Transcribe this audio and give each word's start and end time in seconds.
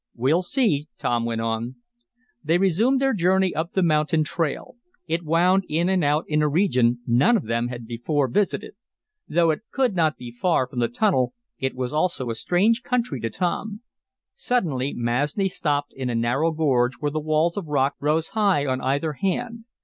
"We'll 0.15 0.41
see," 0.41 0.87
Tom 0.97 1.25
went 1.25 1.41
on. 1.41 1.75
They 2.43 2.57
resumed 2.57 2.99
their 2.99 3.13
journey 3.13 3.53
up 3.53 3.73
the 3.73 3.83
mountain 3.83 4.23
trail. 4.23 4.77
It 5.05 5.21
wound 5.23 5.63
in 5.69 5.89
and 5.89 6.03
out 6.03 6.25
in 6.27 6.41
a 6.41 6.47
region 6.49 7.01
none 7.05 7.37
of 7.37 7.43
them 7.45 7.67
had 7.67 7.85
before 7.85 8.27
visited. 8.27 8.73
Though 9.27 9.51
it 9.51 9.61
could 9.69 9.95
not 9.95 10.17
be 10.17 10.31
far 10.31 10.67
from 10.67 10.79
the 10.79 10.87
tunnel, 10.87 11.35
it 11.59 11.75
was 11.75 11.93
almost 11.93 12.19
a 12.19 12.33
strange 12.33 12.81
country 12.81 13.19
to 13.19 13.29
Tom. 13.29 13.81
Suddenly 14.33 14.95
Masni 14.95 15.47
stopped 15.47 15.93
in 15.93 16.09
a 16.09 16.15
narrow 16.15 16.51
gorge 16.51 16.95
where 16.95 17.11
the 17.11 17.19
walls 17.19 17.55
of 17.55 17.67
rock 17.67 17.93
rose 17.99 18.29
high 18.29 18.65
on 18.65 18.81
either 18.81 19.13
hand. 19.13 19.65